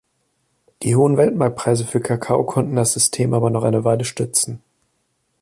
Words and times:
Die 0.81 0.95
hohen 0.95 1.15
Weltmarktpreise 1.15 1.85
für 1.85 2.01
Kakao 2.01 2.43
konnten 2.43 2.75
das 2.75 2.93
System 2.93 3.35
aber 3.35 3.51
noch 3.51 3.63
eine 3.63 3.83
Weile 3.83 4.03
stützen. 4.03 4.63